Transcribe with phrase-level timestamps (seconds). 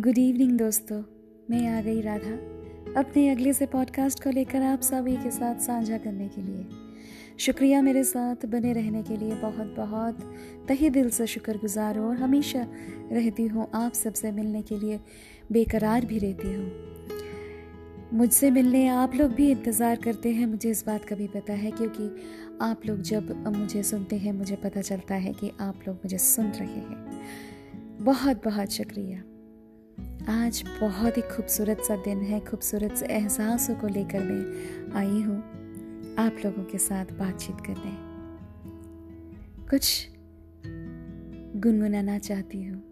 [0.00, 1.02] Good evening दोस्तों।
[1.50, 2.30] मैं आ गई राधा।
[3.00, 6.66] अपने अगले से पॉडकास्ट को लेकर आप सभी के साथ साझा करने के लिए।
[7.38, 10.20] शुक्रिया मेरे साथ बने रहने के लिए बहुत बहुत
[10.68, 12.66] तहे दिल से शुक्रगुजार हूँ और हमेशा
[13.12, 15.00] रहती हूँ आप सबसे मिलने के लिए।
[15.52, 16.72] बेकरार भी रहती हूँ।
[18.12, 21.70] मुझसे मिलने आप लोग भी इंतज़ार करते हैं, मुझे इस बात का भी पता है
[21.70, 22.10] क्योंकि
[22.62, 26.46] आप लोग जब मुझे सुनते हैं, मुझे पता चलता है कि आप लोग मुझे सुन
[26.46, 27.20] रहे हैं।
[28.00, 29.22] बहुत बहुत शुक्रिया।
[30.28, 35.38] आज बहुत ही खूबसूरत सा दिन है, खूबसूरत से एहसासों को लेकर मैं आई हूँ।
[36.18, 37.96] आप लोगों के साथ बातचीत करने।
[39.68, 40.08] कुछ
[41.56, 42.82] गुनगुनाना चाहती हूँ।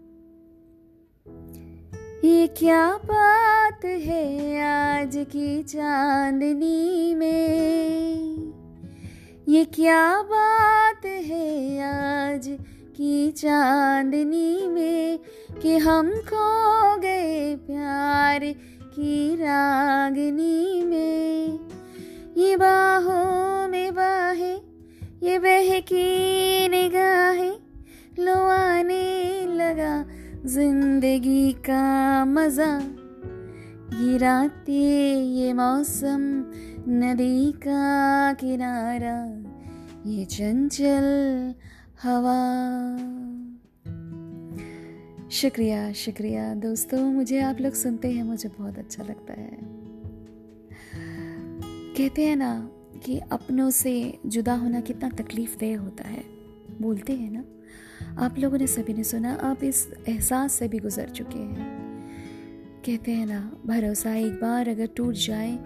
[2.25, 8.19] ये क्या बात है आज की चांदनी में?
[9.49, 12.57] ये क्या बात है आज
[12.99, 15.19] की चांदनी में
[15.61, 18.39] कि हम खो गए प्यार
[18.95, 21.59] की रागनी में।
[22.37, 24.51] ये बाहों में बाहे,
[25.23, 27.55] ये बहकी निगाहें
[28.19, 29.95] लो आने लगा
[30.45, 32.71] ज़िंदगी का मज़ा।
[33.93, 34.73] गिराते
[35.13, 36.21] ये मौसम,
[36.89, 39.17] नदी का किनारा,
[40.05, 41.07] ये चंचल
[42.03, 42.97] हवा।
[45.29, 49.57] शुक्रिया शुक्रिया। दोस्तों, मुझे आप लोग सुनते हैं, मुझे बहुत अच्छा लगता है।
[51.93, 52.69] कहते हैं ना
[53.03, 56.23] कि अपनों से जुदा होना कितना तकलीफ़ देह होता है।
[56.81, 57.45] बोलते हैं ना।
[58.25, 61.79] आप लोगों ने सभी ने सुना, आप इस एहसास से भी गुजर चुके हैं।
[62.85, 65.57] कहते हैं ना, भरोसा एक बार अगर टूट जाए,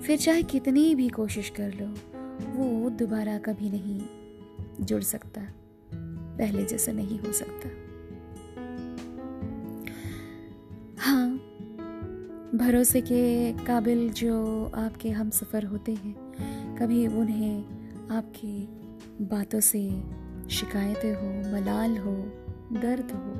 [0.00, 1.86] फिर चाहे कितनी भी कोशिश कर लो,
[2.52, 4.00] वो दोबारा कभी नहीं
[4.80, 5.42] जुड़ सकता।
[6.38, 7.68] पहले जैसा नहीं हो सकता।
[11.02, 11.28] हाँ
[12.54, 14.34] भरोसे के काबिल जो
[14.76, 16.14] आपके हम सफ़र होते हैं,
[16.76, 17.64] कभी उन्हें
[18.10, 18.56] आपकी
[19.26, 19.82] बातों से
[20.50, 22.14] शिकायतें हो, मलाल हो,
[22.72, 23.34] दर्द हो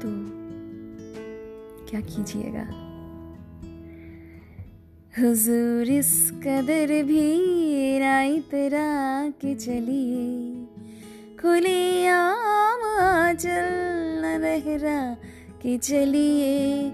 [0.00, 0.08] तो
[1.90, 2.66] क्या कीजिएगा?
[5.14, 10.47] हुजूर इस कदर भी राय तरा के चलिए।
[11.42, 13.66] खुली आम चल
[14.22, 15.16] न रहरा
[15.62, 16.86] कि चलिए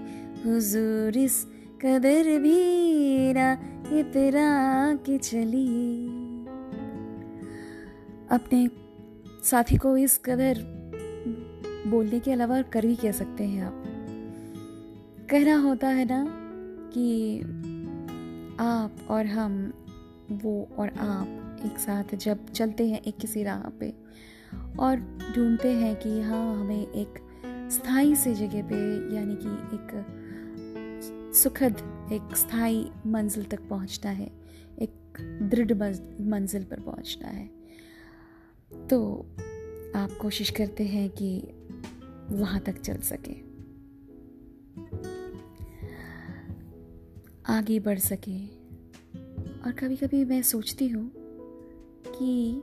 [0.45, 1.47] हुजूर इस
[1.81, 3.51] कदर भी ना
[3.99, 6.07] इतरा के चलिए।
[8.31, 8.69] अपने
[9.43, 10.55] साथी को इस कदर
[11.87, 13.83] बोलने के अलावा कर भी कह सकते हैं आप?
[15.29, 16.27] कहना होता है ना
[16.93, 17.41] कि
[18.59, 19.73] आप और हम,
[20.31, 24.05] वो और आप एक साथ जब चलते हैं एक किसी राह पे
[24.79, 24.97] और
[25.35, 27.21] ढूंढते हैं कि हाँ हमें एक
[27.71, 30.11] स्थायी से जगह पे, यानी कि एक
[31.35, 34.31] सुखद, एक स्थायी मंजिल तक पहुँचना है,
[34.79, 35.71] एक दृढ़
[36.21, 37.49] मंजिल पर पहुँचना है।
[38.87, 39.29] तो
[39.95, 41.43] आप कोशिश करते हैं कि
[42.31, 43.55] वहाँ तक चल सके।
[47.53, 48.45] आगे बढ़ सके।
[49.61, 51.11] और कभी कभी मैं सोचती हूँ
[52.07, 52.61] कि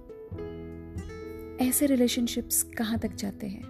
[1.63, 3.65] ऐसे रिलेशनशिप्स कहाँ तक जाते हैं?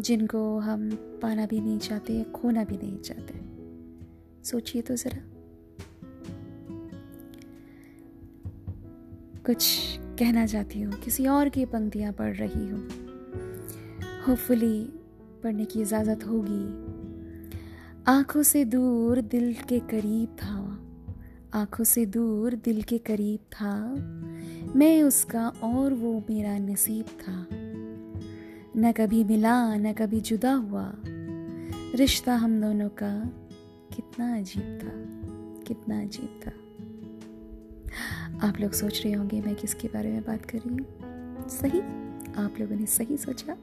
[0.00, 0.90] जिनको हम
[1.22, 3.40] पाना भी नहीं चाहते खोना भी नहीं चाहते।
[4.44, 5.22] सोचिए तो ज़रा।
[9.46, 12.88] कुछ कहना चाहती हूँ, किसी और की पंक्तियाँ पढ़ रही हूँ।
[14.26, 14.84] होपफुली
[15.42, 16.90] पढ़ने की इजाज़त होगी।
[18.08, 20.86] आँखों से दूर दिल के करीब था।
[21.54, 23.94] आँखों से दूर दिल के करीब था।
[24.76, 27.46] मैं उसका और वो मेरा नसीब था।
[28.76, 30.92] न कभी मिला, न कभी जुदा हुआ।
[31.94, 33.24] रिश्ता हम दोनों का
[33.96, 34.90] कितना अजीब था,
[35.66, 36.50] कितना अजीब था।
[38.48, 40.86] आप लोग सोच रहे होंगे मैं किसके बारे में बात कर रही हूँ?
[41.48, 41.80] सही?
[42.44, 43.56] आप लोगों ने सही सोचा?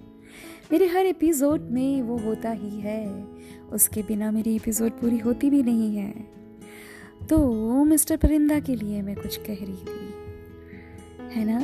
[0.72, 3.24] मेरे हर एपिसोड में वो होता ही है।
[3.72, 6.12] उसके बिना मेरी एपिसोड पूरी होती भी नहीं है।
[7.30, 10.27] तो मिस्टर परिंदा के लिए मैं कुछ कह रही थी।
[11.38, 11.58] है ना?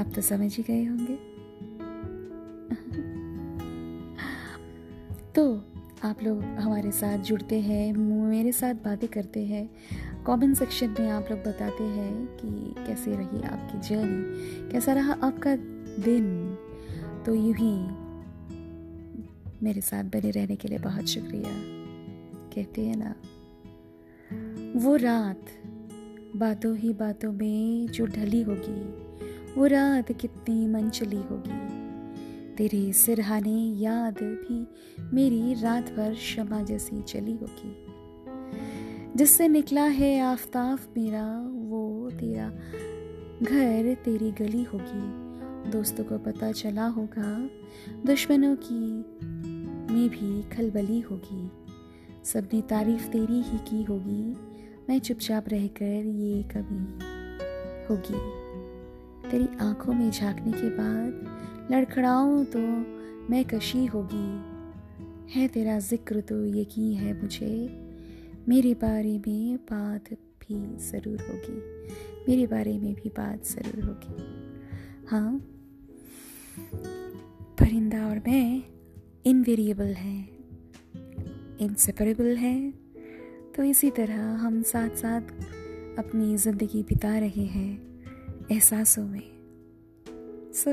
[0.00, 1.14] आप तो समझ ही गए होंगे।
[5.34, 5.64] तो
[6.04, 9.70] आप लोग हमारे साथ जुड़ते हैं, मेरे साथ बातें करते हैं।
[10.24, 15.56] कमेंट सेक्शन में आप लोग बताते हैं कि कैसे रही आपकी जर्नी कैसा रहा आपका
[16.02, 16.56] दिन।
[17.26, 17.72] तो यूँ ही
[19.62, 21.52] मेरे साथ बने रहने के लिए बहुत शुक्रिया।
[22.54, 23.14] कहते हैं ना,
[24.80, 25.46] वो रात
[26.36, 28.80] बातों ही बातों में जो ढली होगी,
[29.54, 31.86] वो रात कितनी मन चली होगी।
[32.54, 34.66] तेरे सिरहाने याद भी
[35.00, 37.86] मेरी रात भर शमा जैसी चली होगी।
[39.16, 42.48] जिससे निकला है आफताब मेरा, वो तेरा
[43.42, 45.26] घर तेरी गली होगी।
[45.70, 47.50] दोस्तों को पता चला होगा,
[48.06, 48.98] दुश्मनों की
[49.94, 51.50] में भी खलबली होगी।
[52.24, 54.36] सबने तारीफ़ तेरी ही की होगी
[54.88, 56.76] मैं चुपचाप रहकर ये कभी
[57.88, 58.18] होगी।
[59.30, 62.58] तेरी आँखों में झांकने के बाद लड़खड़ाऊं तो
[63.30, 64.28] मैं कशी होगी।
[65.32, 67.50] है तेरा ज़िक्र तो यकीन है मुझे,
[68.48, 71.58] मेरे बारे में बात भी ज़रूर होगी।
[72.28, 75.38] मेरे बारे में भी बात ज़रूर होगी। हाँ
[77.58, 78.62] परिंदा और मैं
[79.26, 80.28] इनवेरिएबल हैं
[81.60, 82.85] इनसेपरेबल हैं।
[83.56, 85.20] तो इसी तरह हम साथ साथ
[85.98, 88.02] अपनी ज़िंदगी बिता रहे हैं
[88.52, 89.32] एहसासों में।
[90.52, 90.70] So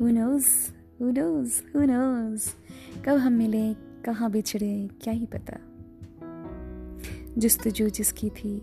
[0.00, 0.46] who knows
[1.00, 2.50] who knows who knows
[3.04, 3.74] कब हम मिले?
[3.74, 4.88] कहाँ बिछड़े?
[5.02, 5.58] क्या ही पता।
[7.38, 8.58] जस्तजू जिसकी थी,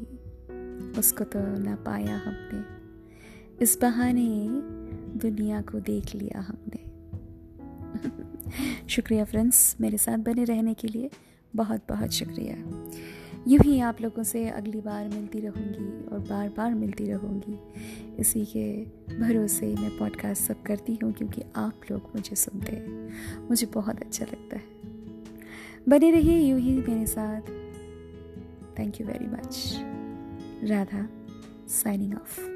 [1.00, 2.64] उसको तो ना पाया हमने।
[3.62, 4.48] इस बहाने
[5.20, 6.86] दुनिया को देख लिया हमने।
[8.90, 11.10] शुक्रिया फ्रेंड्स मेरे साथ बने रहने के लिए।
[11.56, 12.56] बहुत बहुत शुक्रिया।
[13.48, 17.60] यूँ ही आप लोगों से अगली बार मिलती रहूँगी और बार बार मिलती रहूँगी।
[18.20, 18.86] इसी के
[19.20, 23.14] भरोसे मैं पॉडकास्ट सब करती हूँ क्योंकि आप लोग मुझे सुनते हैं।
[23.50, 24.64] मुझे बहुत अच्छा लगता है।
[25.90, 27.42] बने रहिए यूँ ही मेरे साथ।
[28.80, 29.80] Thank you very much
[30.64, 31.10] Radha
[31.68, 32.55] signing off